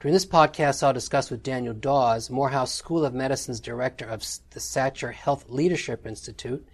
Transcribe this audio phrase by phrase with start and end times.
[0.00, 4.58] During this podcast, I'll discuss with Daniel Dawes, Morehouse School of Medicine's director of the
[4.58, 6.66] Satcher Health Leadership Institute,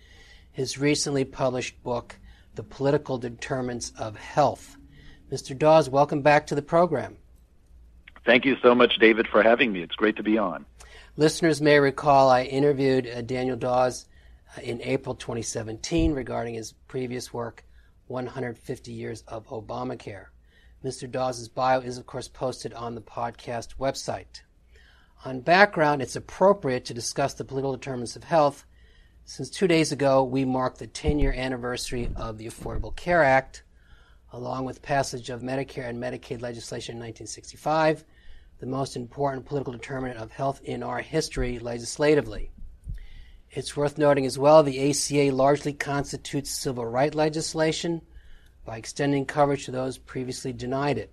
[0.53, 2.21] his recently published book,
[2.55, 4.77] The Political Determinants of Health.
[5.29, 5.59] Mr.
[5.59, 7.17] Dawes, welcome back to the program.
[8.25, 9.83] Thank you so much, David, for having me.
[9.83, 10.65] It's great to be on.
[11.17, 14.07] Listeners may recall I interviewed uh, Daniel Dawes
[14.57, 17.65] uh, in April 2017 regarding his previous work,
[18.07, 20.27] 150 Years of Obamacare.
[20.85, 21.11] Mr.
[21.11, 24.43] Dawes' bio is, of course, posted on the podcast website.
[25.25, 28.67] On background, it's appropriate to discuss the political determinants of health
[29.29, 33.65] since two days ago we marked the 10 year anniversary of the Affordable Care Act,
[34.33, 38.05] along with passage of Medicare and Medicaid legislation in 1965,
[38.61, 42.53] the most important political determinant of health in our history legislatively.
[43.51, 48.03] It's worth noting as well the ACA largely constitutes civil rights legislation
[48.67, 51.13] by extending coverage to those previously denied it.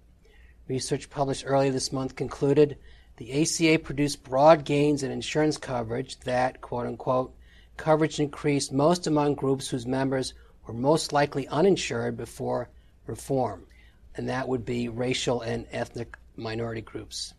[0.68, 2.78] Research published earlier this month concluded
[3.18, 7.34] the ACA produced broad gains in insurance coverage that, quote unquote,
[7.78, 10.34] coverage increased most among groups whose members
[10.66, 12.70] were most likely uninsured before
[13.06, 13.68] reform,
[14.16, 17.36] and that would be racial and ethnic minority groups.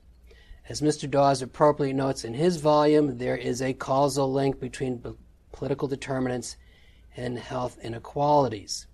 [0.69, 1.11] As Mr.
[1.11, 5.03] Dawes appropriately notes in his volume, there is a causal link between
[5.53, 6.57] political determinants
[7.17, 8.87] and health inequalities.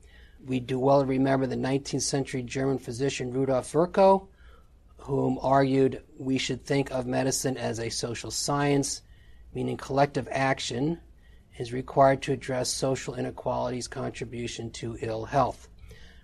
[0.46, 4.28] We do well to remember the 19th century German physician Rudolf Virchow,
[4.96, 9.02] whom argued we should think of medicine as a social science,
[9.55, 11.00] meaning collective action
[11.58, 15.68] is required to address social inequalities' contribution to ill health.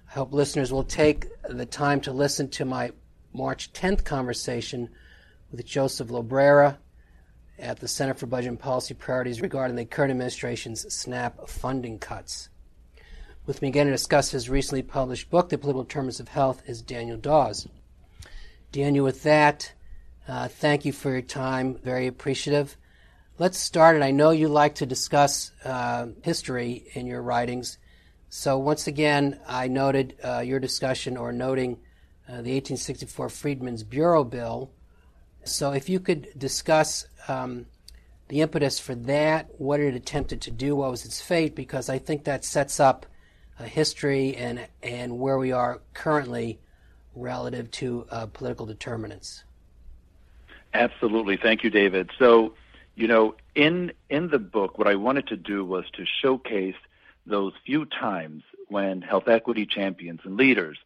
[0.09, 2.93] I hope listeners will take the time to listen to my
[3.33, 4.89] March 10th conversation
[5.51, 6.79] with Joseph Llobrera
[7.59, 12.49] at the Center for Budget and Policy Priorities regarding the current administration's SNAP funding cuts.
[13.47, 16.83] With me again to discuss his recently published book, The Political Determinants of Health, is
[16.83, 17.69] Daniel Dawes.
[18.73, 19.73] Daniel, with that,
[20.27, 21.79] uh, thank you for your time.
[21.79, 22.77] Very appreciative.
[23.39, 27.79] Let's start, and I know you like to discuss uh, history in your writings.
[28.31, 31.75] So, once again, I noted uh, your discussion or noting
[32.29, 34.73] uh, the 1864 Freedmen's Bureau Bill.
[35.45, 37.67] So, if you could discuss um,
[38.27, 41.99] the impetus for that, what it attempted to do, what was its fate, because I
[41.99, 43.07] think that sets up
[43.65, 46.59] history and and where we are currently
[47.15, 49.45] relative to uh, political determinants.
[50.75, 52.11] Absolutely, thank you, David.
[52.19, 52.55] So,
[52.95, 56.77] you know, in in the book, what I wanted to do was to showcase
[57.25, 60.79] those few times when health equity champions and leaders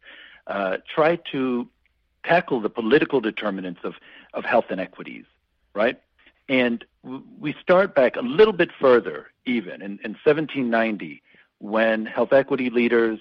[0.47, 1.67] uh, try to
[2.23, 3.95] tackle the political determinants of
[4.33, 5.25] of health inequities,
[5.73, 5.99] right?
[6.47, 6.85] And
[7.39, 11.21] we start back a little bit further, even in, in 1790
[11.61, 13.19] when health equity leaders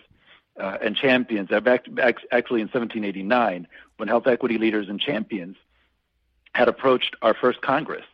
[0.58, 3.66] uh, and champions, uh, actually in 1789,
[3.98, 5.56] when health equity leaders and champions
[6.54, 8.04] had approached our first Congress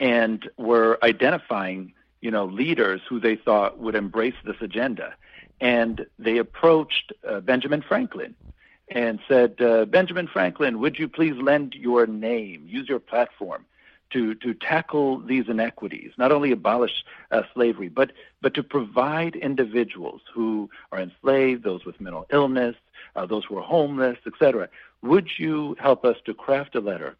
[0.00, 5.14] and were identifying, you know, leaders who they thought would embrace this agenda.
[5.60, 8.34] And they approached uh, Benjamin Franklin
[8.88, 13.64] and said, uh, Benjamin Franklin, would you please lend your name, use your platform
[14.10, 20.20] to, to tackle these inequities, not only abolish uh, slavery, but, but to provide individuals
[20.32, 22.76] who are enslaved, those with mental illness,
[23.16, 24.68] uh, those who are homeless, etc.
[25.02, 27.16] Would you help us to craft a letter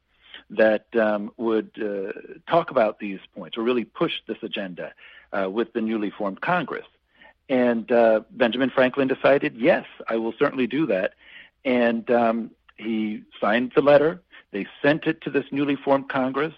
[0.50, 2.12] that um, would uh,
[2.48, 4.92] talk about these points or really push this agenda
[5.32, 6.86] uh, with the newly formed Congress?
[7.48, 11.14] And uh, Benjamin Franklin decided, yes, I will certainly do that.
[11.64, 14.20] And um, he signed the letter.
[14.52, 16.54] They sent it to this newly formed Congress.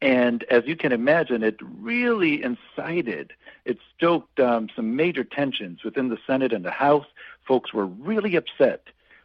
[0.00, 3.32] And as you can imagine, it really incited,
[3.64, 7.06] it stoked um, some major tensions within the Senate and the House.
[7.46, 8.84] Folks were really upset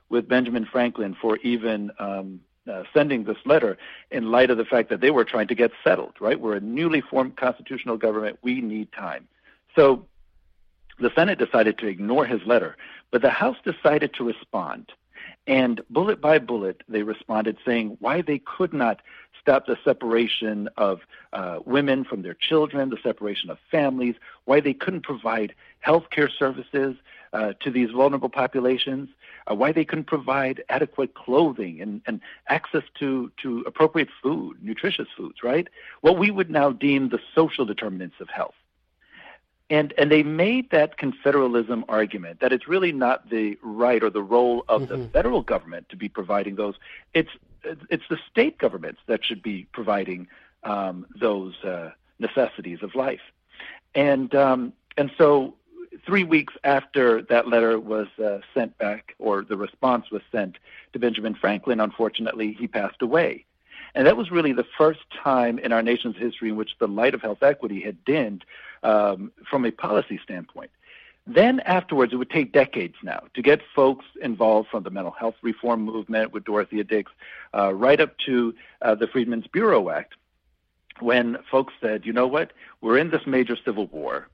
[0.09, 2.39] with Benjamin Franklin for even um,
[2.71, 3.77] uh, sending this letter
[4.09, 6.39] in light of the fact that they were trying to get settled, right?
[6.39, 8.39] We're a newly formed constitutional government.
[8.41, 9.27] We need time.
[9.75, 10.05] So
[10.99, 12.77] the Senate decided to ignore his letter,
[13.11, 14.91] but the House decided to respond.
[15.45, 19.01] And bullet by bullet, they responded saying why they could not
[19.43, 21.01] stop the separation of
[21.33, 26.29] uh, women from their children, the separation of families, why they couldn't provide health care
[26.29, 26.95] services
[27.33, 29.09] uh, to these vulnerable populations,
[29.49, 35.07] uh, why they couldn't provide adequate clothing and, and access to, to appropriate food, nutritious
[35.17, 35.67] foods, right?
[36.01, 38.55] What we would now deem the social determinants of health.
[39.69, 44.21] And, and they made that confederalism argument that it's really not the right or the
[44.21, 45.01] role of mm-hmm.
[45.01, 46.75] the federal government to be providing those.
[47.13, 47.31] It's,
[47.63, 50.27] it's the state governments that should be providing
[50.63, 53.21] um, those uh, necessities of life.
[53.95, 55.55] And, um, and so
[56.05, 60.57] three weeks after that letter was uh, sent back, or the response was sent
[60.93, 63.45] to Benjamin Franklin, unfortunately, he passed away.
[63.95, 67.13] And that was really the first time in our nation's history in which the light
[67.13, 68.43] of health equity had dimmed
[68.81, 70.71] um, from a policy standpoint.
[71.25, 75.35] Then afterwards, it would take decades now to get folks involved from the mental health
[75.41, 77.11] reform movement with Dorothea Dix,
[77.53, 80.15] uh, right up to uh, the Freedmen's Bureau Act,
[80.99, 84.27] when folks said, you know what, we're in this major civil war.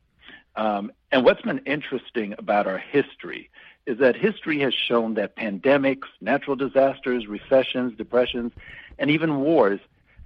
[0.56, 3.50] Um, and what's been interesting about our history
[3.86, 8.52] is that history has shown that pandemics, natural disasters, recessions, depressions,
[8.98, 9.80] and even wars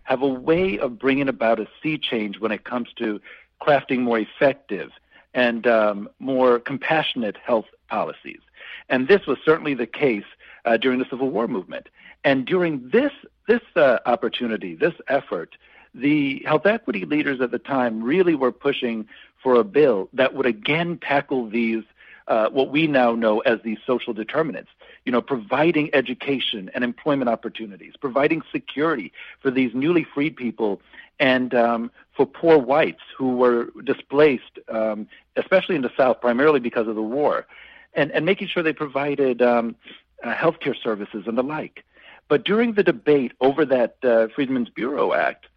[0.04, 3.22] have a way of bringing about a sea change when it comes to
[3.62, 4.92] crafting more effective
[5.34, 8.42] and um, more compassionate health policies.
[8.90, 10.26] And this was certainly the case
[10.66, 11.90] uh, during the Civil War movement.
[12.24, 13.12] And during this
[13.48, 15.58] this uh, opportunity, this effort,
[15.94, 19.08] the health equity leaders at the time really were pushing
[19.42, 21.84] for a bill that would again tackle these,
[22.30, 24.72] uh, what we now know as these social determinants.
[25.06, 29.12] You know, providing education and employment opportunities, providing security
[29.42, 30.82] for these newly freed people,
[31.20, 36.88] and um, for poor whites who were displaced, um, especially in the South, primarily because
[36.88, 37.46] of the war,
[37.94, 39.76] and, and making sure they provided um,
[40.24, 41.84] uh, health care services and the like.
[42.30, 45.48] But during the debate over that uh, Freedmen's Bureau Act,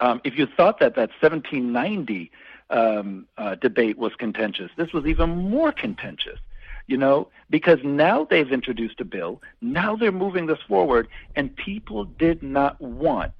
[0.00, 2.30] um, if you thought that that 1790
[2.70, 4.70] um, uh, debate was contentious.
[4.76, 6.38] This was even more contentious,
[6.86, 12.04] you know, because now they've introduced a bill, now they're moving this forward, and people
[12.04, 13.34] did not want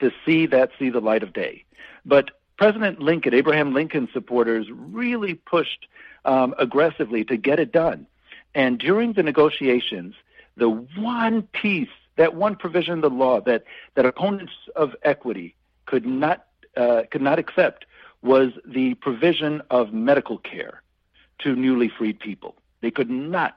[0.00, 1.64] to see that see the light of day.
[2.04, 5.86] But President Lincoln, Abraham Lincoln supporters really pushed
[6.24, 8.06] um, aggressively to get it done.
[8.54, 10.14] And during the negotiations,
[10.56, 13.64] the one piece, that one provision in the law that,
[13.94, 15.54] that opponents of equity
[15.86, 16.46] could not
[16.76, 17.86] uh, could not accept
[18.22, 20.82] was the provision of medical care
[21.40, 22.56] to newly freed people.
[22.80, 23.56] They could not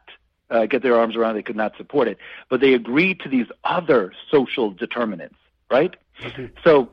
[0.50, 2.18] uh, get their arms around they could not support it,
[2.50, 5.38] but they agreed to these other social determinants,
[5.69, 5.95] right?
[6.19, 6.47] Mm-hmm.
[6.63, 6.89] So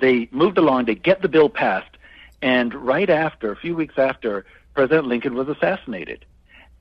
[0.00, 1.96] they moved along, they get the bill passed,
[2.42, 4.44] and right after, a few weeks after,
[4.74, 6.24] President Lincoln was assassinated.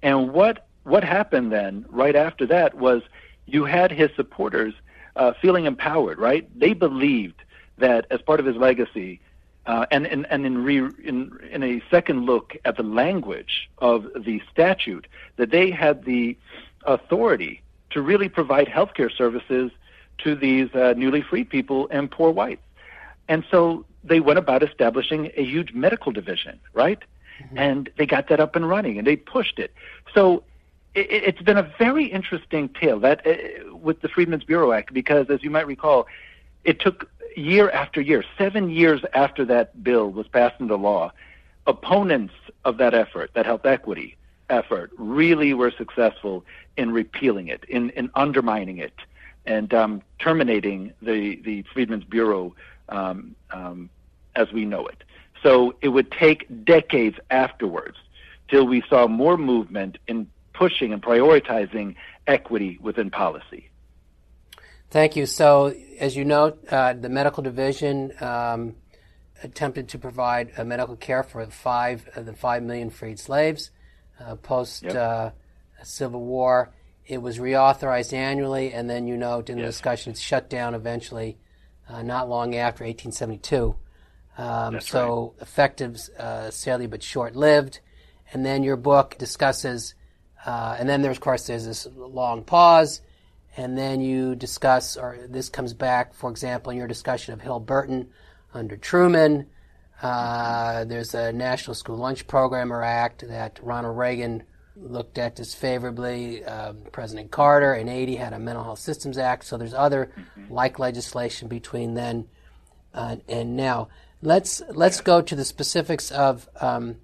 [0.01, 3.01] And what what happened then, right after that, was
[3.47, 4.73] you had his supporters
[5.15, 6.47] uh, feeling empowered, right?
[6.59, 7.41] They believed
[7.77, 9.19] that as part of his legacy,
[9.65, 14.07] uh, and and, and in, re, in, in a second look at the language of
[14.15, 15.07] the statute,
[15.37, 16.37] that they had the
[16.85, 19.71] authority to really provide healthcare services
[20.19, 22.61] to these uh, newly freed people and poor whites.
[23.27, 26.99] And so they went about establishing a huge medical division, right?
[27.41, 27.57] Mm-hmm.
[27.57, 29.73] And they got that up and running, and they pushed it.
[30.13, 30.43] So
[30.93, 35.29] it, has been a very interesting tale that uh, with the Freedmen's Bureau Act, because
[35.29, 36.07] as you might recall,
[36.63, 41.11] it took year after year, seven years after that bill was passed into law,
[41.67, 42.33] opponents
[42.63, 44.17] of that effort, that health equity
[44.49, 46.45] effort, really were successful
[46.77, 48.93] in repealing it, in, in undermining it,
[49.45, 52.55] and um, terminating the, the Freedmen's Bureau
[52.89, 53.89] um, um,
[54.35, 55.03] as we know it.
[55.41, 57.97] So it would take decades afterwards
[58.49, 61.95] till we saw more movement in pushing and prioritizing
[62.27, 63.69] equity within policy.
[64.95, 65.25] Thank you.
[65.25, 68.77] So, as you know, uh, the medical division um,
[69.43, 73.71] attempted to provide uh, medical care for five uh, the five million freed slaves
[74.21, 74.95] uh, post yep.
[74.95, 75.29] Uh,
[75.83, 76.71] Civil War.
[77.05, 81.39] It was reauthorized annually, and then you know, in the discussion, it's shut down eventually,
[81.89, 83.75] uh, not long after 1872.
[84.37, 85.41] Um, so right.
[85.41, 85.99] effective,
[86.51, 87.81] sadly, but short-lived.
[88.31, 89.93] And then your book discusses,
[90.45, 93.01] and then there's of course there's this long pause
[93.57, 97.59] and then you discuss, or this comes back, for example, in your discussion of Hill
[97.59, 98.09] Burton
[98.53, 99.47] under Truman.
[100.01, 104.43] Uh, there's a National School Lunch Program or Act that Ronald Reagan
[104.75, 106.43] looked at disfavorably.
[106.43, 109.45] Um, President Carter in 80 had a Mental Health Systems Act.
[109.45, 110.53] So there's other mm-hmm.
[110.53, 112.27] like legislation between then
[112.93, 113.89] uh, and now.
[114.21, 116.97] Let's let's go to the specifics of um,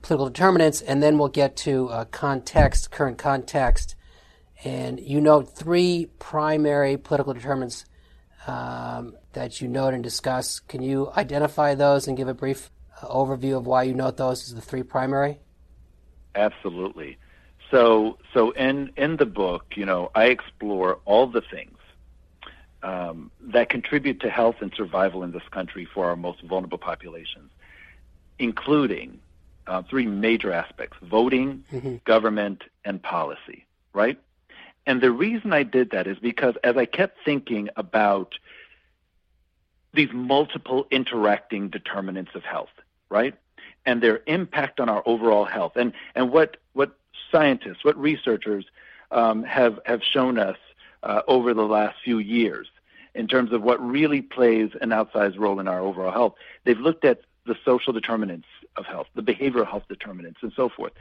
[0.00, 3.94] political determinants, and then we'll get to uh, context, current context,
[4.64, 7.84] and you note three primary political determinants
[8.46, 10.60] um, that you note and discuss.
[10.60, 14.42] Can you identify those and give a brief uh, overview of why you note those
[14.44, 15.38] as the three primary?
[16.34, 17.18] Absolutely.
[17.70, 21.78] So, so in in the book, you know, I explore all the things
[22.82, 27.50] um, that contribute to health and survival in this country for our most vulnerable populations,
[28.38, 29.20] including
[29.66, 31.96] uh, three major aspects: voting, mm-hmm.
[32.04, 33.66] government, and policy.
[33.94, 34.18] Right.
[34.86, 38.34] And the reason I did that is because as I kept thinking about
[39.94, 42.70] these multiple interacting determinants of health,
[43.10, 43.34] right?
[43.84, 45.72] And their impact on our overall health.
[45.76, 46.96] And, and what, what
[47.30, 48.64] scientists, what researchers
[49.10, 50.56] um, have, have shown us
[51.02, 52.68] uh, over the last few years
[53.14, 56.34] in terms of what really plays an outsized role in our overall health.
[56.64, 58.46] They've looked at the social determinants
[58.76, 60.92] of health, the behavioral health determinants, and so forth.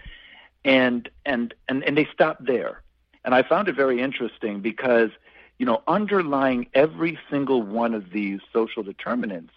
[0.66, 2.82] And, and, and, and they stopped there.
[3.24, 5.12] And I found it very interesting because–
[5.62, 9.54] you know, underlying every single one of these social determinants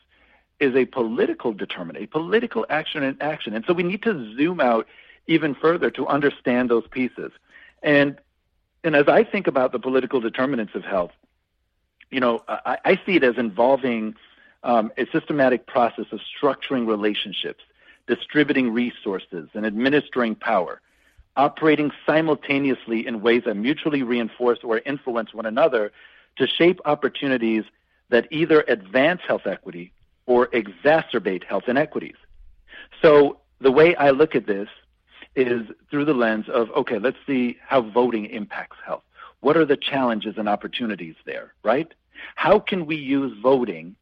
[0.61, 3.55] is a political determinant, a political action and action.
[3.55, 4.87] And so we need to zoom out
[5.29, 7.33] even further to understand those pieces.
[7.83, 8.19] And
[8.85, 11.13] and as I think about the political determinants of health,
[12.11, 14.15] you know, I, I see it as involving
[14.63, 17.65] um, a systematic process of structuring relationships,
[18.07, 20.83] distributing resources, and administering power
[21.37, 25.93] operating simultaneously in ways that mutually reinforce or influence one another
[26.37, 27.65] to shape opportunities
[28.11, 29.93] that either advance health equity
[30.27, 32.17] or exacerbate health inequities.
[33.03, 34.69] So the way I look at this
[35.37, 39.03] is through the lens of okay, let's see how voting impacts health.
[39.41, 41.93] What are the challenges and opportunities there, right?
[42.37, 43.97] How can we use voting,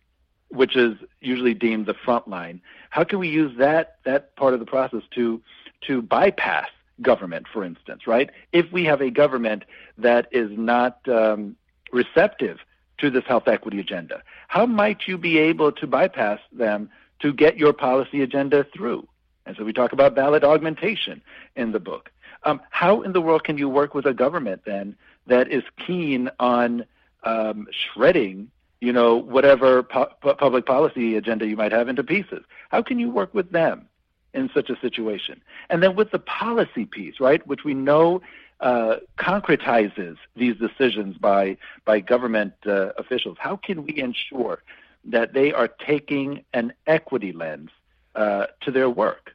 [0.48, 2.60] which is usually deemed the front line,
[2.90, 5.40] how can we use that that part of the process to
[5.86, 6.68] to bypass
[7.00, 8.30] government, for instance, right?
[8.52, 9.64] If we have a government
[9.98, 11.56] that is not um,
[11.92, 12.58] receptive
[12.98, 17.56] to this health equity agenda, how might you be able to bypass them to get
[17.56, 19.08] your policy agenda through?
[19.46, 21.22] And so we talk about ballot augmentation
[21.56, 22.10] in the book.
[22.44, 24.96] Um, how in the world can you work with a government then
[25.26, 26.84] that is keen on
[27.24, 32.44] um, shredding, you know, whatever public policy agenda you might have into pieces?
[32.70, 33.88] How can you work with them?
[34.34, 35.42] In such a situation.
[35.68, 38.22] And then with the policy piece, right, which we know
[38.60, 44.62] uh, concretizes these decisions by by government uh, officials, how can we ensure
[45.04, 47.70] that they are taking an equity lens
[48.14, 49.34] uh, to their work?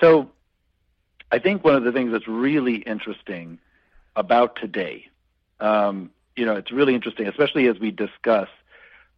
[0.00, 0.30] So,
[1.32, 3.58] I think one of the things that's really interesting
[4.14, 5.06] about today,
[5.60, 8.48] um, you know, it's really interesting, especially as we discuss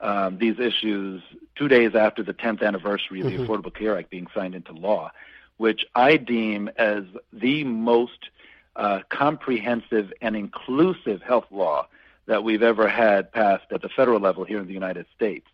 [0.00, 1.23] um, these issues
[1.55, 3.43] two days after the 10th anniversary of mm-hmm.
[3.43, 5.11] the Affordable Care Act being signed into law,
[5.57, 8.31] which I deem as the most
[8.76, 11.87] uh, comprehensive and inclusive health law
[12.26, 15.47] that we've ever had passed at the federal level here in the United States.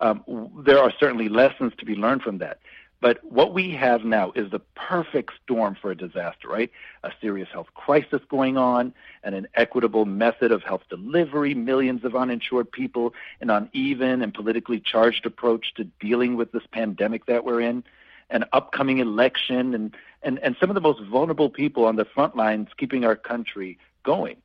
[0.00, 0.22] Um,
[0.64, 2.60] there are certainly lessons to be learned from that.
[3.00, 6.70] But what we have now is the perfect storm for a disaster, right?
[7.04, 12.72] A serious health crisis going on, an equitable method of health delivery, millions of uninsured
[12.72, 17.84] people, an uneven and politically charged approach to dealing with this pandemic that we're in,
[18.30, 22.34] an upcoming election, and, and, and some of the most vulnerable people on the front
[22.34, 24.36] lines keeping our country going.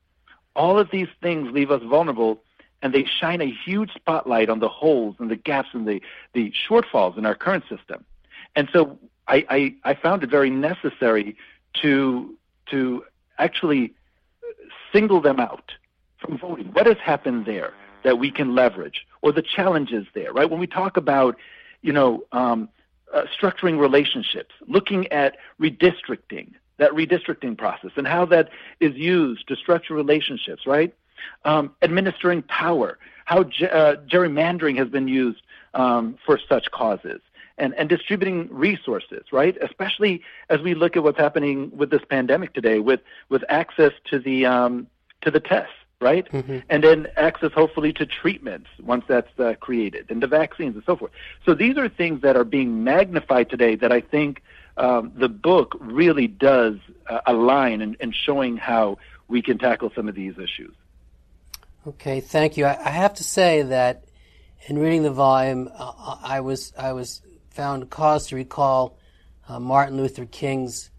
[0.55, 2.43] All of these things leave us vulnerable
[2.83, 6.01] and they shine a huge spotlight on the holes and the gaps and the,
[6.33, 8.05] the shortfalls in our current system.
[8.55, 11.35] And so I, I, I found it very necessary
[11.81, 12.35] to
[12.71, 13.03] to
[13.39, 13.93] actually
[14.91, 15.73] single them out
[16.19, 16.67] from voting.
[16.67, 20.49] What has happened there that we can leverage, or the challenges there, right?
[20.49, 21.37] When we talk about,
[21.81, 22.69] you know, um,
[23.13, 29.55] uh, structuring relationships, looking at redistricting, that redistricting process, and how that is used to
[29.55, 30.93] structure relationships, right?
[31.45, 35.41] Um, administering power, how ge- uh, gerrymandering has been used
[35.73, 37.21] um, for such causes
[37.57, 39.55] and, and distributing resources, right?
[39.61, 44.19] Especially as we look at what's happening with this pandemic today, with with access to
[44.19, 44.87] the um,
[45.21, 46.29] to the tests, right?
[46.31, 46.59] Mm-hmm.
[46.69, 50.95] And then access, hopefully, to treatments once that's uh, created, and the vaccines and so
[50.95, 51.11] forth.
[51.45, 54.41] So these are things that are being magnified today that I think
[54.77, 56.75] um, the book really does
[57.07, 60.73] uh, align in, in showing how we can tackle some of these issues.
[61.85, 62.65] Okay, thank you.
[62.65, 64.05] I, I have to say that
[64.67, 67.21] in reading the volume, uh, I was I was
[67.53, 68.97] found cause to recall
[69.47, 70.89] uh, Martin Luther King's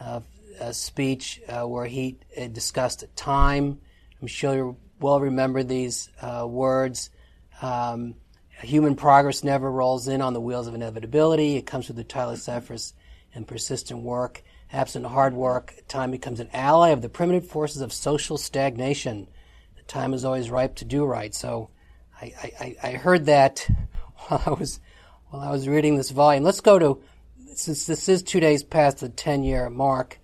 [0.00, 0.20] uh,
[0.60, 3.80] uh speech uh, where he uh, discussed time.
[4.20, 7.10] I'm sure you well remember these words.
[7.60, 8.14] Um,
[8.60, 11.56] human progress never rolls in on the wheels of inevitability.
[11.56, 12.94] It comes through the tireless efforts
[13.34, 14.42] and persistent work.
[14.72, 19.28] Absent hard work, time becomes an ally of the primitive forces of social stagnation.
[19.76, 21.34] The time is always ripe to do right.
[21.34, 21.70] So
[22.20, 23.68] I, I, I heard that
[24.28, 24.80] while I was
[25.30, 26.44] while I was reading this volume.
[26.44, 27.02] Let's go to,
[27.54, 30.18] since this is two days past the 10 year mark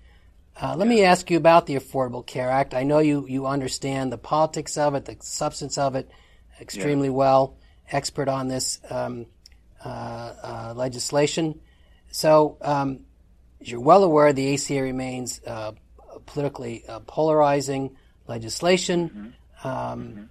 [0.60, 2.74] Uh, let me ask you about the Affordable Care Act.
[2.74, 6.10] I know you, you understand the politics of it, the substance of it
[6.60, 7.14] extremely yeah.
[7.14, 7.56] well,
[7.90, 9.24] expert on this um,
[9.82, 11.58] uh, uh, legislation.
[12.10, 13.06] So, um,
[13.60, 15.72] as you're well aware, the ACA remains uh,
[16.26, 19.08] politically uh, polarizing legislation.
[19.08, 19.68] Mm-hmm.
[19.68, 20.24] Um, mm-hmm.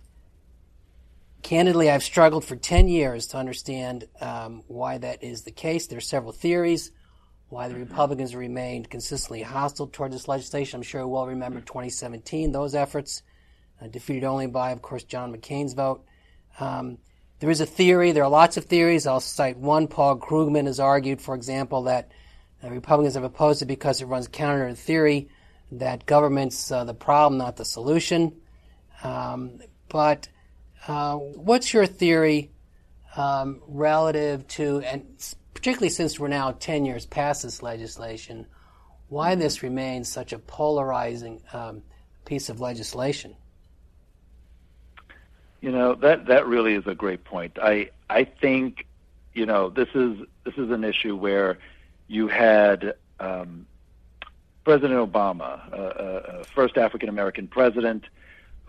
[1.42, 5.88] Candidly, I've struggled for 10 years to understand um, why that is the case.
[5.88, 6.92] There are several theories
[7.50, 10.78] why the Republicans remained consistently hostile toward this legislation.
[10.78, 13.24] I'm sure you will remember 2017, those efforts,
[13.82, 16.06] uh, defeated only by, of course, John McCain's vote.
[16.60, 17.00] Um,
[17.40, 19.08] there is a theory, there are lots of theories.
[19.08, 19.88] I'll cite one.
[19.88, 22.12] Paul Krugman has argued, for example, that
[22.64, 25.30] uh, Republicans have opposed it because it runs counter to the theory
[25.72, 28.42] that government's uh, the problem, not the solution.
[29.04, 30.28] Um, but
[30.88, 32.52] uh, what's your theory
[33.16, 35.06] um, relative to, and
[35.54, 38.46] particularly since we're now 10 years past this legislation,
[39.10, 41.82] why this remains such a polarizing um,
[42.26, 43.36] piece of legislation.
[45.62, 47.58] You know that that really is a great point.
[47.62, 48.86] I I think
[49.34, 51.58] you know this is this is an issue where
[52.08, 53.66] you had um,
[54.64, 58.06] President Obama, uh, uh, first African American president,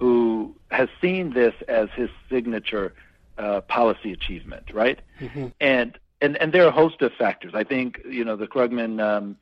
[0.01, 2.95] who has seen this as his signature
[3.39, 5.01] uh, policy achievement, right?
[5.21, 5.49] Mm-hmm.
[5.61, 7.53] And and and there are a host of factors.
[7.55, 9.37] I think you know the Krugman um,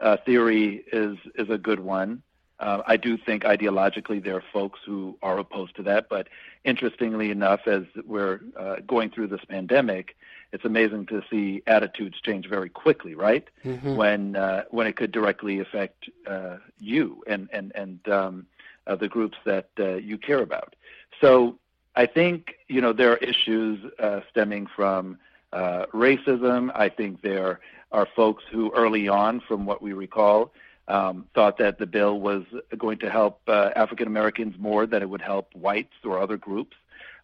[0.00, 2.22] uh, theory is is a good one.
[2.58, 6.28] Uh, I do think ideologically there are folks who are opposed to that, but
[6.64, 10.16] interestingly enough, as we're uh, going through this pandemic,
[10.52, 13.46] it's amazing to see attitudes change very quickly, right?
[13.64, 13.96] Mm-hmm.
[13.96, 18.46] When uh, when it could directly affect uh, you and and and um,
[18.86, 20.74] uh, the groups that uh, you care about.
[21.20, 21.58] So
[21.94, 25.18] I think you know there are issues uh, stemming from
[25.52, 26.70] uh, racism.
[26.74, 27.60] I think there
[27.92, 30.52] are folks who, early on, from what we recall,
[30.88, 32.44] um, thought that the bill was
[32.76, 36.76] going to help uh, African Americans more than it would help whites or other groups,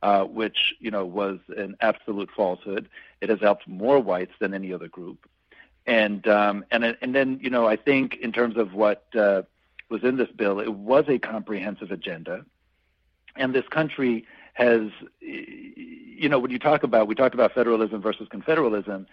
[0.02, 2.88] uh, which you know was an absolute falsehood.
[3.20, 5.26] It has helped more whites than any other group,
[5.86, 9.42] and um, and and then you know I think in terms of what uh,
[9.92, 12.44] was in this bill, it was a comprehensive agenda,
[13.36, 18.28] and this country has, you know, when you talk about, we talked about federalism versus
[18.28, 19.06] confederalism.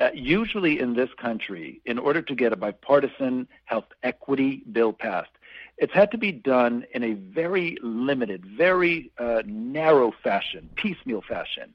[0.00, 5.30] Uh, usually in this country, in order to get a bipartisan health equity bill passed,
[5.76, 11.74] it's had to be done in a very limited, very uh, narrow fashion, piecemeal fashion.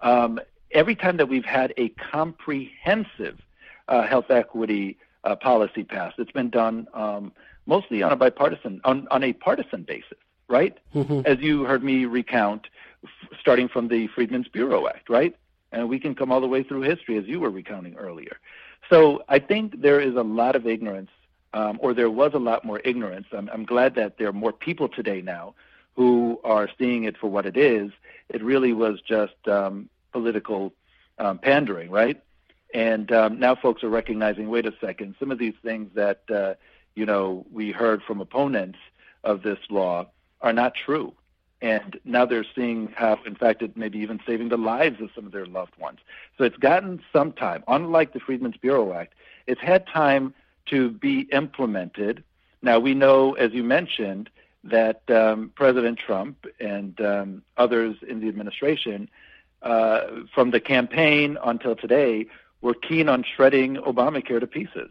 [0.00, 0.40] Um,
[0.72, 3.38] every time that we've had a comprehensive
[3.88, 7.32] uh, health equity uh, policy passed, it's been done um,
[7.66, 10.78] mostly on a bipartisan, on, on a partisan basis right?
[10.94, 11.20] Mm-hmm.
[11.24, 12.66] As you heard me recount,
[13.04, 15.34] f- starting from the Freedmen's Bureau Act, right?
[15.72, 18.38] And we can come all the way through history, as you were recounting earlier.
[18.90, 21.10] So I think there is a lot of ignorance,
[21.52, 23.26] um, or there was a lot more ignorance.
[23.32, 25.54] I'm, I'm glad that there are more people today now
[25.96, 27.90] who are seeing it for what it is.
[28.28, 30.72] It really was just um, political
[31.18, 32.20] um, pandering, right?
[32.74, 36.54] And um, now folks are recognizing, wait a second, some of these things that uh,
[36.94, 38.78] you know we heard from opponents
[39.24, 40.06] of this law
[40.40, 41.12] are not true.
[41.62, 45.08] And now they're seeing how, in fact, it may be even saving the lives of
[45.14, 46.00] some of their loved ones.
[46.36, 47.64] So it's gotten some time.
[47.68, 49.14] Unlike the Freedmen's Bureau Act,
[49.46, 50.34] it's had time
[50.66, 52.22] to be implemented.
[52.60, 54.28] Now, we know, as you mentioned,
[54.64, 59.08] that um, President Trump and um, others in the administration,
[59.62, 60.00] uh,
[60.34, 62.26] from the campaign until today,
[62.60, 64.90] were keen on shredding Obamacare to pieces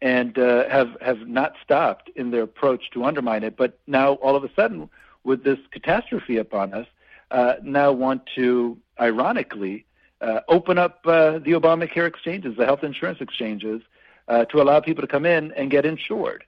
[0.00, 3.56] and uh, have have not stopped in their approach to undermine it.
[3.56, 4.88] But now, all of a sudden,
[5.24, 6.86] with this catastrophe upon us,
[7.30, 9.84] uh, now want to, ironically,
[10.20, 13.82] uh, open up uh, the Obamacare exchanges, the health insurance exchanges,
[14.28, 16.44] uh, to allow people to come in and get insured.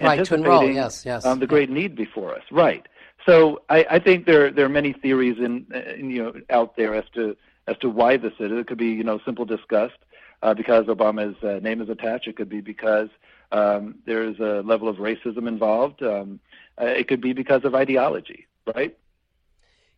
[0.00, 1.24] Right, to enroll, yes, yes.
[1.24, 2.86] Um, the great need before us, right.
[3.24, 6.94] So I, I think there there are many theories in, in, you know out there
[6.94, 7.36] as to
[7.68, 8.50] as to why this is.
[8.50, 9.94] It could be you know simple disgust
[10.42, 12.26] uh, because Obama's uh, name is attached.
[12.26, 13.08] It could be because
[13.52, 16.02] um, there's a level of racism involved.
[16.02, 16.40] Um,
[16.80, 18.96] uh, it could be because of ideology, right?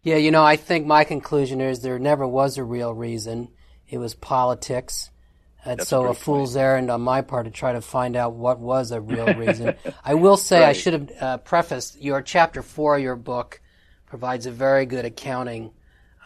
[0.03, 3.49] Yeah, you know, I think my conclusion is there never was a real reason.
[3.89, 5.11] It was politics.
[5.65, 6.63] And so a, a fool's point.
[6.63, 9.75] errand on my part to try to find out what was a real reason.
[10.05, 10.69] I will say right.
[10.69, 13.63] I should have uh, prefaced your chapter four of your book
[14.07, 15.73] provides a very good accounting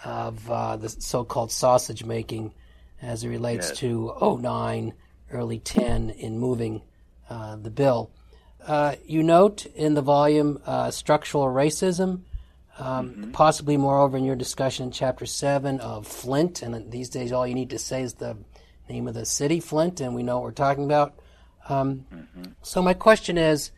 [0.05, 2.53] of uh, the so-called sausage making
[3.03, 3.79] as it relates yes.
[3.79, 4.93] to 09,
[5.31, 6.83] early 10 in moving
[7.31, 8.11] uh, the bill.
[8.67, 12.23] Uh, you note in the volume uh, structural racism,
[12.79, 13.31] um, mm-hmm.
[13.33, 17.55] possibly moreover in your discussion in chapter 7 of Flint, and these days all you
[17.55, 18.37] need to say is the
[18.89, 21.15] name of the city, Flint, and we know what we're talking about.
[21.69, 22.53] Um, mm-hmm.
[22.63, 23.71] So my question is,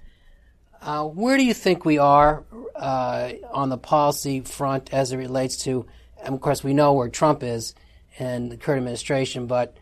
[0.82, 5.56] uh, where do you think we are uh, on the policy front as it relates
[5.64, 5.86] to?
[6.24, 7.74] And of course, we know where Trump is
[8.18, 9.76] and the current administration, but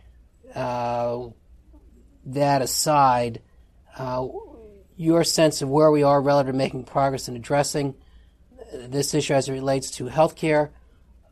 [0.55, 1.29] uh,
[2.27, 3.41] that aside,
[3.97, 4.27] uh,
[4.97, 7.95] your sense of where we are relative to making progress in addressing
[8.73, 10.71] this issue as it relates to healthcare,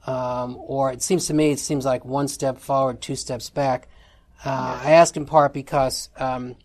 [0.06, 3.88] um, or it seems to me it seems like one step forward, two steps back.
[4.44, 6.56] Uh, I ask in part because um,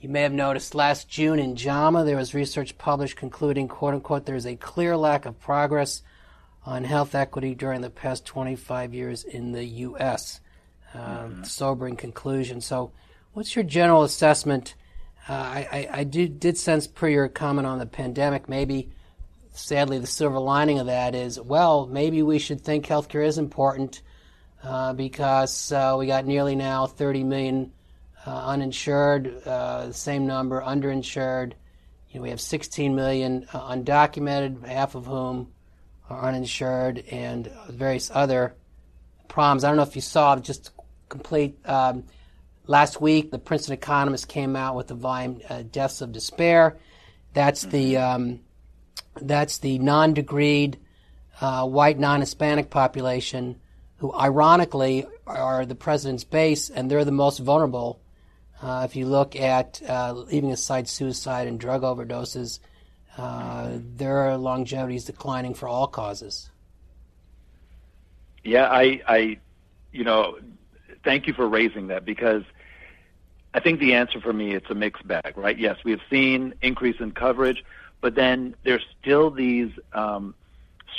[0.00, 4.26] you may have noticed last June in JAMA there was research published concluding, quote unquote,
[4.26, 6.02] there is a clear lack of progress
[6.66, 10.40] on health equity during the past 25 years in the U.S.
[10.94, 11.42] Uh, mm-hmm.
[11.44, 12.60] Sobering conclusion.
[12.60, 12.92] So,
[13.32, 14.74] what's your general assessment?
[15.28, 18.90] Uh, I, I, I did, did sense per your comment on the pandemic, maybe
[19.54, 24.02] sadly the silver lining of that is, well, maybe we should think healthcare is important
[24.62, 27.72] uh, because uh, we got nearly now 30 million
[28.26, 31.52] uh, uninsured, uh, the same number underinsured.
[32.10, 35.52] You know, we have 16 million uh, undocumented, half of whom
[36.10, 38.54] uninsured, and various other
[39.28, 39.64] problems.
[39.64, 40.70] I don't know if you saw just
[41.08, 41.58] complete.
[41.64, 42.04] Um,
[42.66, 46.78] last week, the Princeton Economist came out with the volume uh, "Deaths of Despair."
[47.32, 48.14] That's the mm-hmm.
[48.14, 48.40] um,
[49.20, 50.76] that's the non-degreed
[51.40, 53.60] uh, white non-Hispanic population,
[53.98, 58.00] who ironically are the president's base, and they're the most vulnerable
[58.64, 62.60] uh, if you look at uh, leaving aside suicide and drug overdoses,
[63.16, 66.50] uh, their longevity is declining for all causes.
[68.42, 69.38] Yeah, I, I,
[69.92, 70.38] you know,
[71.04, 72.42] thank you for raising that because
[73.54, 75.58] I think the answer for me it's a mixed bag, right?
[75.58, 77.64] Yes, we have seen increase in coverage,
[78.00, 80.34] but then there's still these um,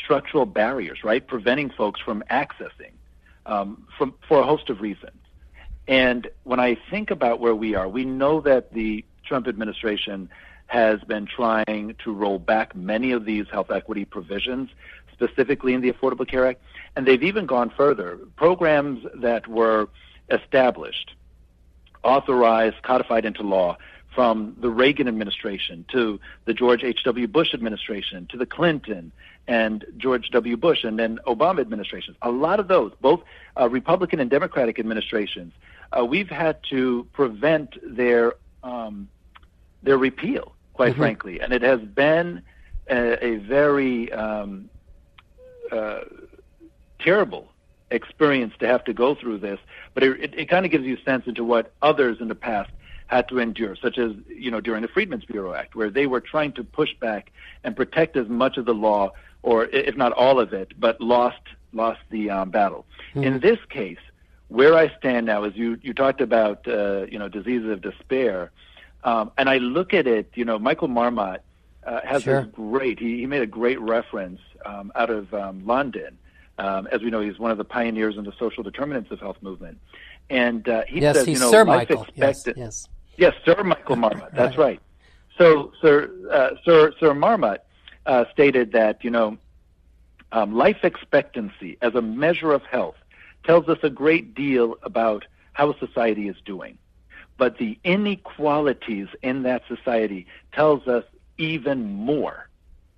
[0.03, 2.91] structural barriers, right, preventing folks from accessing
[3.45, 5.17] um, from for a host of reasons.
[5.87, 10.29] And when I think about where we are, we know that the Trump administration
[10.67, 14.69] has been trying to roll back many of these health equity provisions,
[15.13, 16.61] specifically in the Affordable Care Act.
[16.95, 18.17] And they've even gone further.
[18.35, 19.87] Programs that were
[20.29, 21.13] established,
[22.03, 23.77] authorized, codified into law
[24.13, 27.27] from the Reagan administration to the George H.W.
[27.27, 29.11] Bush administration to the Clinton
[29.47, 30.57] and George W.
[30.57, 32.17] Bush and then Obama administrations.
[32.21, 33.21] A lot of those, both
[33.59, 35.53] uh, Republican and Democratic administrations,
[35.95, 39.07] uh, we've had to prevent their um,
[39.83, 41.01] their repeal, quite mm-hmm.
[41.01, 42.41] frankly, and it has been
[42.89, 44.69] a, a very um,
[45.71, 46.01] uh,
[46.99, 47.47] terrible
[47.91, 49.59] experience to have to go through this.
[49.93, 52.35] But it, it, it kind of gives you a sense into what others in the
[52.35, 52.71] past
[53.07, 56.21] had to endure, such as you know during the Freedmen's Bureau Act, where they were
[56.21, 57.31] trying to push back
[57.63, 59.11] and protect as much of the law,
[59.43, 62.85] or if not all of it, but lost lost the um, battle.
[63.09, 63.23] Mm-hmm.
[63.23, 63.99] In this case,
[64.47, 68.51] where I stand now is you you talked about uh, you know diseases of despair,
[69.05, 70.31] um, and I look at it.
[70.33, 71.41] You know, Michael Marmot
[71.85, 72.41] uh, has sure.
[72.41, 72.99] this great.
[72.99, 76.17] He, he made a great reference um, out of um, London.
[76.57, 79.37] Um, as we know, he's one of the pioneers in the social determinants of health
[79.41, 79.77] movement,
[80.29, 82.03] and uh, he yes, says, you know, Sir life Michael.
[82.03, 82.53] expectancy.
[82.57, 82.87] Yes,
[83.17, 84.29] yes, yes, Sir Michael Marmot.
[84.33, 84.79] That's right.
[84.79, 84.81] right.
[85.37, 87.63] So, Sir uh, Sir Sir Marmot
[88.05, 89.37] uh, stated that you know
[90.31, 92.95] um, life expectancy as a measure of health
[93.43, 96.77] tells us a great deal about how society is doing.
[97.37, 101.03] But the inequalities in that society tells us
[101.37, 102.47] even more,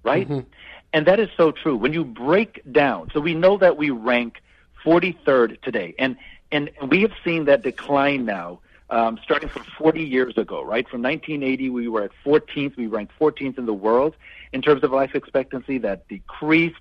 [0.04, 0.28] right?
[0.28, 0.47] Mm-hmm.
[0.93, 1.76] And that is so true.
[1.76, 4.41] When you break down, so we know that we rank
[4.86, 6.17] 43rd today, and
[6.52, 10.88] and we have seen that decline now, um, starting from 40 years ago, right?
[10.88, 12.78] From 1980, we were at 14th.
[12.78, 14.15] We ranked 14th in the world
[14.54, 15.78] in terms of life expectancy.
[15.80, 16.76] That decreased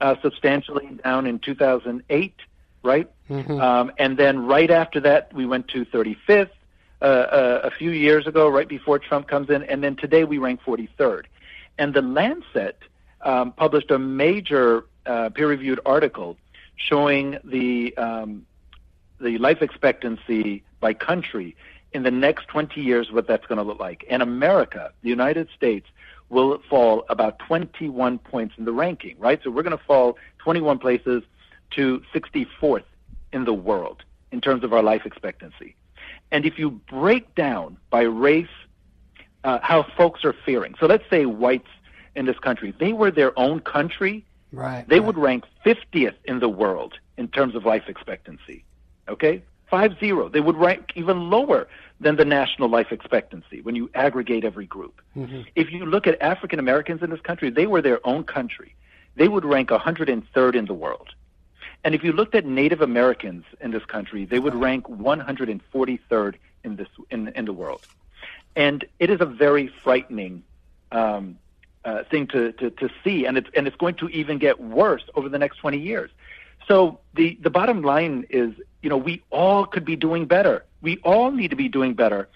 [0.00, 2.34] uh, substantially down in 2008
[2.82, 3.10] right?
[3.28, 3.60] Mm-hmm.
[3.60, 6.50] Um, and then right after that, we went to 35th
[7.00, 10.38] uh, uh, a few years ago, right before Trump comes in, and then today we
[10.38, 11.24] rank 43rd.
[11.78, 12.78] And the Lancet
[13.20, 16.36] um, published a major uh, peer-reviewed article
[16.76, 18.46] showing the um,
[19.20, 21.56] the life expectancy by country
[21.92, 24.04] in the next 20 years, what that's going to look like.
[24.10, 25.86] And America, the United States,
[26.28, 29.40] will fall about 21 points in the ranking, right?
[29.42, 31.22] So we're going to fall 21 places
[31.70, 32.84] to 64th
[33.32, 35.74] in the world in terms of our life expectancy.
[36.30, 38.46] And if you break down by race
[39.44, 41.68] uh, how folks are fearing, so let's say whites
[42.14, 44.86] in this country, they were their own country, right?
[44.88, 45.06] They right.
[45.06, 48.64] would rank 50th in the world in terms of life expectancy.
[49.08, 50.28] Okay, five zero.
[50.28, 51.68] They would rank even lower
[52.00, 55.00] than the national life expectancy when you aggregate every group.
[55.16, 55.42] Mm-hmm.
[55.54, 58.74] If you look at African Americans in this country, they were their own country.
[59.16, 61.08] They would rank 103rd in the world.
[61.84, 66.76] And if you looked at Native Americans in this country, they would rank 143rd in
[66.76, 67.86] this in, in the world.
[68.56, 70.42] and it is a very frightening
[70.92, 71.38] um,
[71.84, 75.04] uh, thing to, to, to see, and it's and it's going to even get worse
[75.14, 76.10] over the next 20 years.
[76.66, 80.64] So the the bottom line is, you know, we all could be doing better.
[80.82, 82.28] We all need to be doing better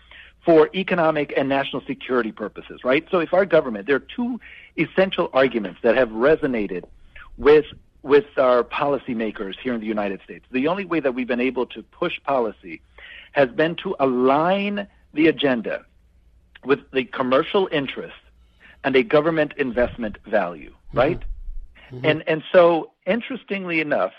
[0.44, 3.06] for economic and national security purposes, right?
[3.10, 4.40] So if our government, there are two
[4.76, 6.84] essential arguments that have resonated
[7.36, 7.66] with
[8.02, 10.44] with our policymakers here in the United States.
[10.50, 12.80] The only way that we've been able to push policy
[13.32, 15.84] has been to align the agenda
[16.64, 18.14] with the commercial interest
[18.84, 20.98] and a government investment value, mm-hmm.
[20.98, 21.20] right?
[21.92, 22.06] Mm-hmm.
[22.06, 24.12] And and so interestingly enough,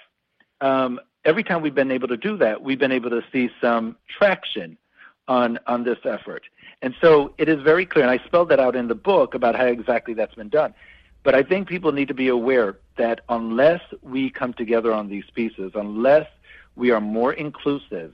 [0.62, 3.98] um, every time we've been able to do that, we've been able to see some
[4.08, 4.78] traction
[5.28, 6.43] on on this effort.
[6.82, 9.56] And so it is very clear, and I spelled that out in the book about
[9.56, 10.74] how exactly that's been done.
[11.24, 15.24] But I think people need to be aware that unless we come together on these
[15.34, 16.28] pieces, unless
[16.76, 18.14] we are more inclusive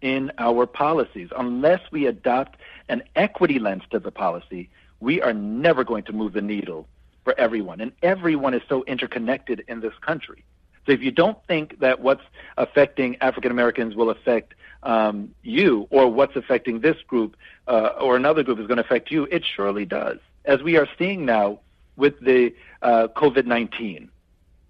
[0.00, 5.84] in our policies, unless we adopt an equity lens to the policy, we are never
[5.84, 6.88] going to move the needle
[7.24, 7.80] for everyone.
[7.80, 10.44] And everyone is so interconnected in this country.
[10.86, 12.22] So if you don't think that what's
[12.56, 18.44] affecting African Americans will affect um, you or what's affecting this group uh, or another
[18.44, 20.18] group is going to affect you, it surely does.
[20.44, 21.58] As we are seeing now
[21.96, 24.10] with the uh, COVID 19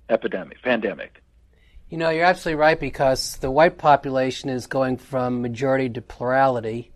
[0.08, 1.22] epidemic, pandemic.
[1.88, 6.92] You know, you're absolutely right because the white population is going from majority to plurality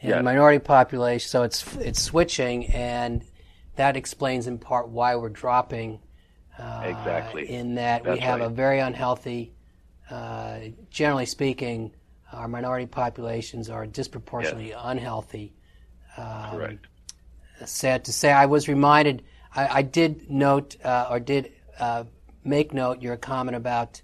[0.00, 0.24] and yes.
[0.24, 3.24] minority population, so it's it's switching, and
[3.76, 6.00] that explains in part why we're dropping.
[6.58, 7.48] Uh, exactly.
[7.50, 8.46] In that That's we have right.
[8.46, 9.52] a very unhealthy,
[10.10, 10.58] uh,
[10.90, 11.92] generally speaking,
[12.32, 14.80] our minority populations are disproportionately yes.
[14.82, 15.52] unhealthy.
[16.16, 16.86] Um, Correct.
[17.64, 19.22] Sad to say, I was reminded.
[19.56, 22.04] I, I did note uh, or did uh,
[22.44, 24.02] make note your comment about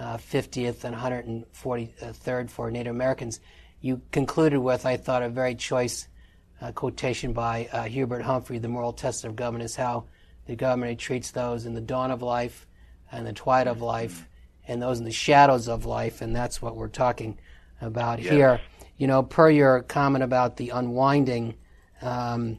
[0.00, 3.40] 50th uh, and 143rd for Native Americans
[3.84, 6.08] you concluded with, I thought, a very choice
[6.62, 10.06] uh, quotation by uh, Hubert Humphrey, The Moral Test of Government is how
[10.46, 12.66] the government treats those in the dawn of life
[13.12, 14.26] and the twilight of life
[14.66, 17.38] and those in the shadows of life, and that's what we're talking
[17.82, 18.32] about yes.
[18.32, 18.60] here.
[18.96, 21.54] You know, per your comment about the unwinding,
[22.00, 22.58] um,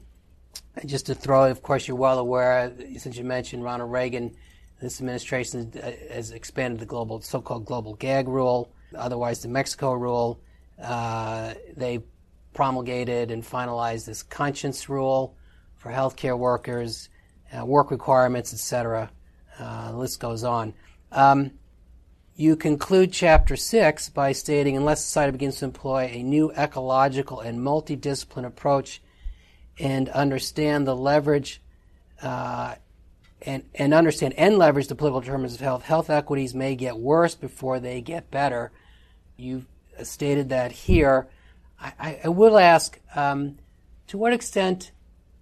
[0.85, 4.35] just to throw, of course, you're well aware, since you mentioned Ronald Reagan,
[4.81, 5.71] this administration
[6.11, 10.39] has expanded the global, so-called global gag rule, otherwise the Mexico rule.
[10.81, 12.03] Uh, they
[12.53, 15.35] promulgated and finalized this conscience rule
[15.75, 17.09] for healthcare workers,
[17.57, 19.09] uh, work requirements, etc.
[19.57, 20.73] Uh, the list goes on.
[21.11, 21.51] Um,
[22.35, 27.59] you conclude chapter six by stating, unless society begins to employ a new ecological and
[27.59, 29.01] multidiscipline approach
[29.79, 31.61] and understand the leverage
[32.21, 32.75] uh,
[33.41, 37.35] and, and understand and leverage the political determinants of health, health equities may get worse
[37.35, 38.71] before they get better.
[39.37, 39.67] You've
[40.03, 41.27] stated that here.
[41.79, 43.57] I, I will ask um,
[44.07, 44.91] to what extent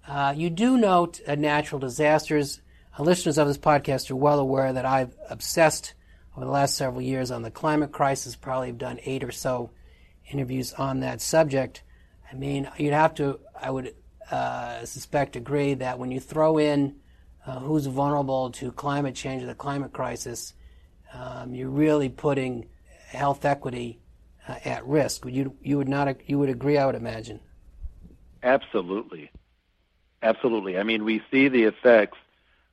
[0.08, 2.62] uh, you do note uh, natural disasters.
[2.98, 5.93] Uh, listeners of this podcast are well aware that I've obsessed
[6.36, 9.69] over the last several years on the climate crisis, probably have done eight or so
[10.30, 11.84] interviews on that subject.
[12.32, 13.93] I mean, you'd have to, I would
[14.34, 16.96] uh, suspect, agree that when you throw in
[17.46, 20.54] uh, who's vulnerable to climate change or the climate crisis,
[21.13, 22.67] um, you're really putting
[23.10, 24.00] health equity
[24.48, 25.26] uh, at risk.
[25.28, 27.41] You you would not you would agree, I would imagine.
[28.41, 29.30] Absolutely,
[30.24, 30.80] absolutely.
[30.80, 32.17] I mean, we see the effects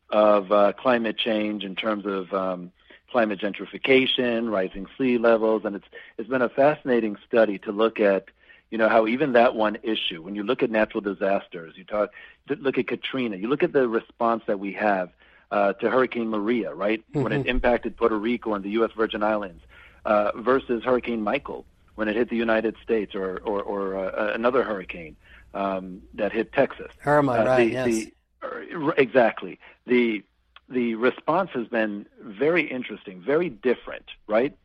[0.08, 2.72] of uh, climate change in terms of um,
[3.12, 8.24] climate gentrification, rising sea levels, and it's it's been a fascinating study to look at.
[8.70, 12.10] You know how even that one issue, when you look at natural disasters, you talk,
[12.48, 15.10] look at Katrina, you look at the response that we have
[15.50, 17.00] uh, to Hurricane Maria, right?
[17.10, 17.22] Mm-hmm.
[17.22, 17.48] When it mm-hmm.
[17.48, 18.92] impacted Puerto Rico and the U.S.
[18.96, 19.62] Virgin Islands,
[20.04, 24.62] uh, versus Hurricane Michael when it hit the United States or or, or uh, another
[24.62, 25.16] hurricane
[25.54, 26.90] um, that hit Texas.
[27.04, 27.64] Irma, uh, right?
[27.64, 27.86] The, yes.
[27.86, 29.58] The, uh, exactly.
[29.86, 30.22] The
[30.68, 34.56] the response has been very interesting, very different, right?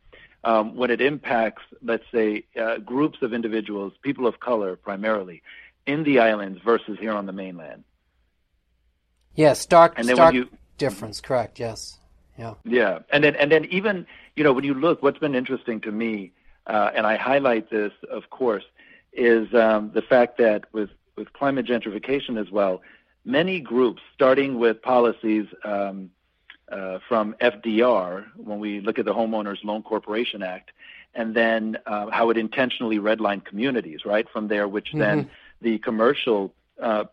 [0.46, 5.42] Um, when it impacts, let's say, uh, groups of individuals, people of color primarily,
[5.86, 7.82] in the islands versus here on the mainland.
[9.34, 11.20] Yes, stark, and then stark you, difference.
[11.20, 11.58] Correct.
[11.58, 11.98] Yes.
[12.38, 12.54] Yeah.
[12.64, 14.06] Yeah, and then and then even
[14.36, 16.32] you know when you look, what's been interesting to me,
[16.66, 18.64] uh, and I highlight this, of course,
[19.12, 22.82] is um, the fact that with with climate gentrification as well,
[23.24, 26.10] many groups, starting with policies um,
[26.70, 30.72] uh, from FDR, when we look at the Homeowners Loan Corporation Act,
[31.14, 34.98] and then uh, how it intentionally redlined communities, right from there, which mm-hmm.
[34.98, 35.30] then
[35.62, 37.04] the commercial uh,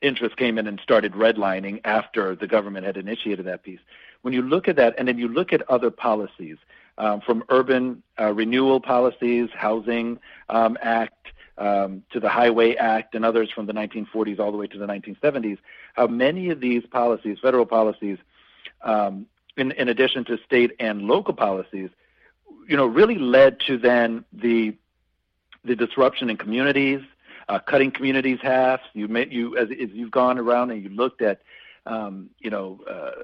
[0.00, 3.80] interest came in and started redlining after the government had initiated that piece.
[4.22, 6.56] When you look at that, and then you look at other policies
[6.98, 11.22] um, from urban uh, renewal policies, housing um, act,
[11.58, 14.86] um, to the Highway Act and others from the 1940s all the way to the
[14.86, 15.58] 1970s,
[15.94, 18.18] how many of these policies, federal policies,
[18.82, 21.90] um, in, in addition to state and local policies,
[22.68, 24.76] you know, really led to then the
[25.64, 27.00] the disruption in communities,
[27.48, 28.80] uh, cutting communities half.
[28.94, 31.42] You may, you as, as you've gone around and you looked at,
[31.86, 33.22] um, you know, uh,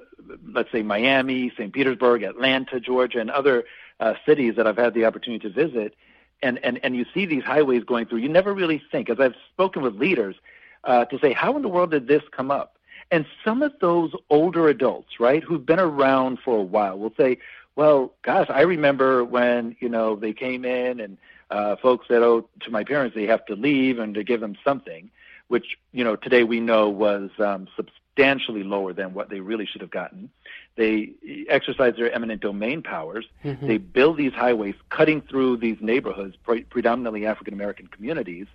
[0.53, 1.73] let's say Miami, St.
[1.73, 3.65] Petersburg, Atlanta, Georgia, and other
[3.99, 5.95] uh, cities that I've had the opportunity to visit,
[6.41, 8.19] and and and you see these highways going through.
[8.19, 10.35] You never really think, as I've spoken with leaders,
[10.83, 12.77] uh, to say, how in the world did this come up?
[13.11, 17.39] And some of those older adults, right, who've been around for a while, will say,
[17.75, 21.17] well, gosh, I remember when you know they came in and
[21.49, 24.55] uh, folks said, oh, to my parents they have to leave and to give them
[24.63, 25.09] something,
[25.47, 29.81] which you know today we know was um, substantially lower than what they really should
[29.81, 30.29] have gotten.
[30.75, 31.11] They
[31.49, 33.25] exercise their eminent domain powers.
[33.43, 33.67] Mm-hmm.
[33.67, 38.47] They build these highways cutting through these neighborhoods, pre- predominantly African American communities,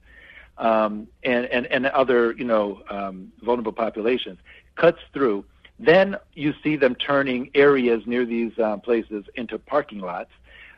[0.58, 4.38] um, and, and, and other you know um, vulnerable populations.
[4.76, 5.44] Cuts through.
[5.78, 10.30] Then you see them turning areas near these uh, places into parking lots.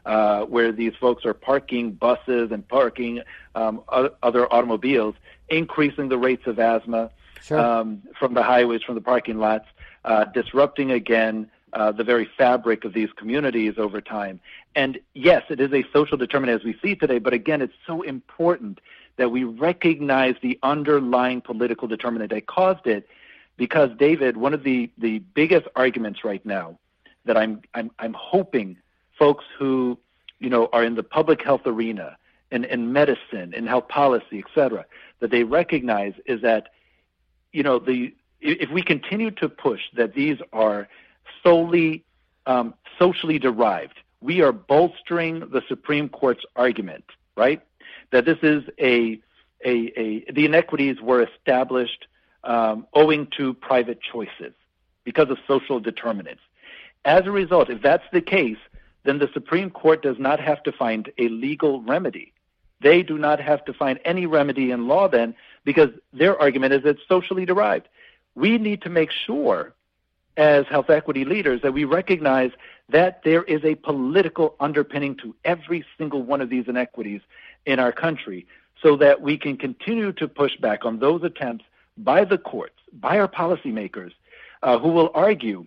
[0.07, 3.21] Uh, where these folks are parking buses and parking
[3.57, 3.83] um,
[4.23, 5.17] other automobiles,
[5.49, 7.11] increasing the rates of asthma
[7.43, 7.59] sure.
[7.59, 9.67] um, from the highways, from the parking lots,
[10.05, 14.41] uh, disrupting again uh, the very fabric of these communities over time.
[14.75, 18.03] And yes, it is a social determinant as we see today, but again, it's so
[18.03, 18.81] important
[19.17, 23.09] that we recognize the underlying political determinant that caused it
[23.57, 26.79] because David, one of the, the biggest arguments right now
[27.25, 28.77] that I'm, I'm, I'm hoping
[29.19, 29.99] folks who,
[30.39, 32.17] you know, are in the public health arena
[32.51, 34.85] and in medicine and health policy, et cetera,
[35.21, 36.69] that they recognize is that,
[37.53, 40.89] you know, the, if we continue to push that these are
[41.43, 42.05] solely
[42.47, 47.05] um, socially derived, we are bolstering the Supreme Court's argument,
[47.37, 47.63] right?
[48.13, 49.21] That this is a,
[49.65, 52.07] a, a the inequities were established
[52.45, 54.53] um, owing to private choices
[55.05, 56.43] because of social determinants.
[57.05, 58.59] As a result, if that's the case,
[59.05, 62.33] then the Supreme Court does not have to find a legal remedy.
[62.81, 66.83] They do not have to find any remedy in law then because their argument is
[66.85, 67.89] it's socially derived
[68.37, 69.75] we need to make sure
[70.37, 72.53] as health equity leaders that we recognize
[72.91, 77.23] that there is a political underpinning to every single one of these inequities
[77.67, 78.47] in our country
[78.83, 81.65] so that we can continue to push back on those attempts
[81.99, 84.13] by the courts, by our policymakers,
[84.63, 85.67] uh, who will argue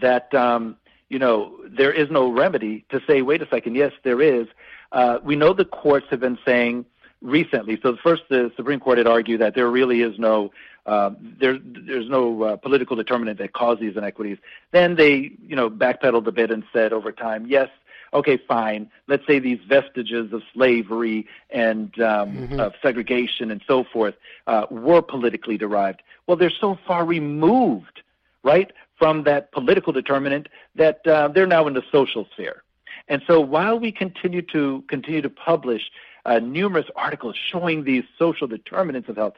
[0.00, 0.76] that um,
[1.08, 4.46] you know there is no remedy to say, wait a second, yes, there is.
[4.92, 6.84] Uh, we know the courts have been saying
[7.20, 7.78] recently.
[7.82, 10.50] So first, the Supreme Court had argued that there really is no
[10.86, 14.36] uh, there, there's no uh, political determinant that causes these inequities.
[14.70, 17.70] Then they, you know, backpedaled a bit and said over time, yes,
[18.14, 18.90] okay, fine.
[19.08, 22.60] Let's say these vestiges of slavery and um, mm-hmm.
[22.60, 24.14] of segregation and so forth
[24.46, 26.02] uh, were politically derived.
[26.26, 28.02] Well, they're so far removed,
[28.42, 32.62] right, from that political determinant that uh, they're now in the social sphere.
[33.08, 35.82] And so, while we continue to continue to publish
[36.24, 39.34] uh, numerous articles showing these social determinants of health,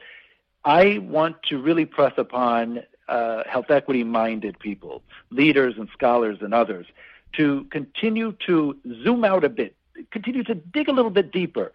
[0.63, 6.53] I want to really press upon uh, health equity minded people, leaders and scholars and
[6.53, 6.85] others,
[7.33, 9.75] to continue to zoom out a bit,
[10.11, 11.71] continue to dig a little bit deeper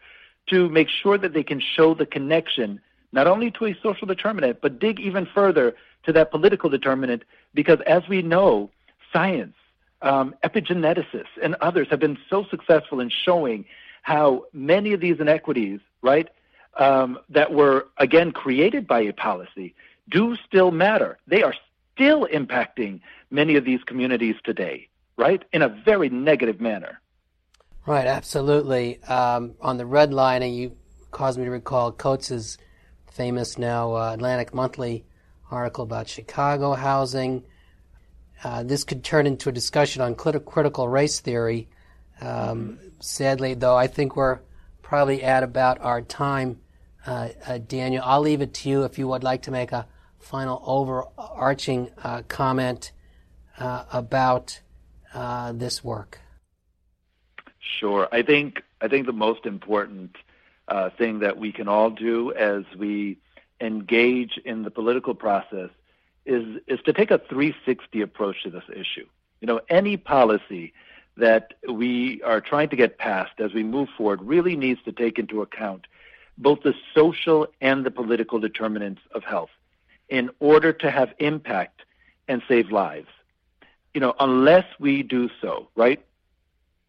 [0.48, 2.80] to make sure that they can show the connection
[3.12, 7.22] not only to a social determinant, but dig even further to that political determinant,
[7.54, 8.70] because as we know,
[9.12, 9.54] science,
[10.00, 13.64] um, epigeneticists, and others have been so successful in showing
[14.02, 16.28] how many of these inequities, right,
[16.78, 19.74] um, that were, again, created by a policy
[20.08, 21.18] do still matter.
[21.28, 21.54] They are
[21.94, 24.88] still impacting many of these communities today,
[25.22, 27.00] right, in a very negative manner.
[27.86, 29.02] Right, absolutely.
[29.04, 30.76] Um, on the red line, and you
[31.10, 32.58] caused me to recall Coates's
[33.10, 35.04] famous now uh, Atlantic Monthly
[35.50, 37.44] article about Chicago housing.
[38.42, 41.68] Uh, this could turn into a discussion on critical race theory.
[42.20, 44.40] Um, sadly, though, I think we're
[44.80, 46.60] probably at about our time.
[47.06, 49.86] Uh, uh, Daniel, I'll leave it to you if you would like to make a
[50.18, 52.92] final overarching uh, comment
[53.58, 54.60] uh, about
[55.14, 56.18] uh, this work.
[57.60, 58.08] Sure.
[58.12, 60.16] I think I think the most important
[60.68, 63.18] uh, thing that we can all do as we
[63.60, 65.70] engage in the political process
[66.26, 69.06] is is to take a 360 approach to this issue.
[69.40, 70.72] You know, any policy
[71.16, 75.18] that we are trying to get passed as we move forward really needs to take
[75.18, 75.86] into account
[76.38, 79.50] both the social and the political determinants of health
[80.08, 81.82] in order to have impact
[82.28, 83.08] and save lives.
[83.94, 86.04] You know, unless we do so, right?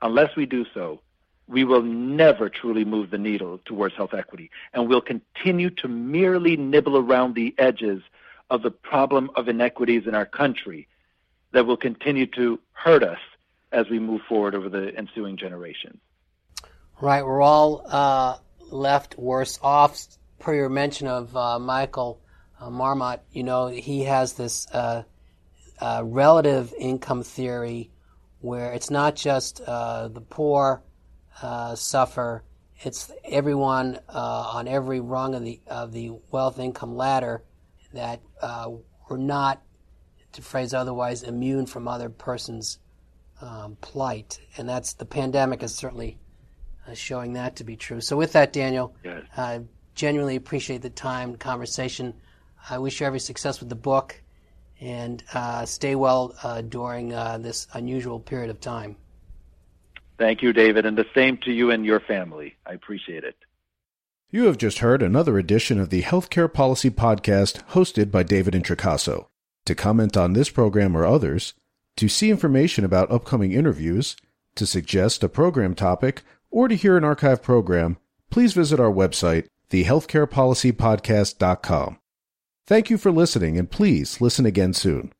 [0.01, 1.01] Unless we do so,
[1.47, 4.49] we will never truly move the needle towards health equity.
[4.74, 8.01] And we'll continue to merely nibble around the edges
[8.49, 10.88] of the problem of inequities in our country
[11.51, 13.20] that will continue to hurt us
[13.72, 15.99] as we move forward over the ensuing generations.
[17.01, 18.38] Right, we're all uh,
[18.72, 19.99] left worse off.
[20.39, 22.22] Per your mention of uh, Michael
[22.60, 24.68] uh, Marmot, you know, he has this
[25.82, 27.89] uh, uh, relative income theory
[28.41, 30.84] where it's not just uh, the poor
[31.76, 32.43] suffer,
[32.82, 37.43] it's everyone on every rung of the, of the wealth income ladder
[37.93, 38.21] that
[39.09, 39.61] we're not,
[40.34, 42.80] to phrase otherwise, immune from other person's
[43.41, 44.39] um, plight.
[44.57, 46.17] And that's the pandemic is certainly
[46.88, 48.01] uh, showing that to be true.
[48.01, 49.24] So, with that, Daniel, yes.
[49.38, 49.61] I
[49.95, 52.13] genuinely appreciate the time, conversation.
[52.69, 54.21] I wish you every success with the book
[54.84, 58.97] and uh, stay well uh, during uh, this unusual period of time.
[60.19, 62.55] Thank you, David, and the same to you and your family.
[62.65, 63.36] I appreciate it.
[64.29, 69.27] You have just heard another edition of the Healthcare Policy Podcast hosted by David Introcaso.
[69.65, 71.53] To comment on this program or others,
[71.95, 74.17] to see information about upcoming interviews,
[74.55, 77.97] to suggest a program topic, or to hear an archive program,
[78.29, 81.99] please visit our website, thehealthcarepolicypodcast.com.
[82.66, 85.11] Thank you for listening, and please listen again soon.